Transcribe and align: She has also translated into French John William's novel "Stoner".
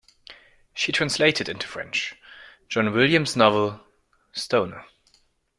She 0.73 0.91
has 0.91 0.95
also 0.95 0.97
translated 0.97 1.47
into 1.47 1.67
French 1.67 2.15
John 2.69 2.91
William's 2.91 3.35
novel 3.35 3.81
"Stoner". 4.31 4.85